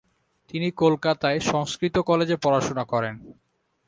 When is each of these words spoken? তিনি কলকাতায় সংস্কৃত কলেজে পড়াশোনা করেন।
তিনি 0.49 0.67
কলকাতায় 0.73 1.39
সংস্কৃত 1.51 1.95
কলেজে 1.99 2.35
পড়াশোনা 2.35 2.83
করেন। 2.83 3.15